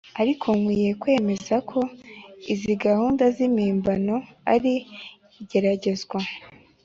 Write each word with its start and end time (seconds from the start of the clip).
ariko 0.21 0.47
nkwiye 0.59 0.91
kwemeza 1.01 1.55
ko 1.69 1.79
izi 2.53 2.71
gahunda 2.85 3.23
zimpimbano 3.35 4.15
ari 4.53 4.73
igeragezwa, 5.41 6.19